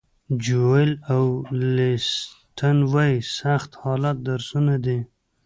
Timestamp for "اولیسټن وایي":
1.13-3.17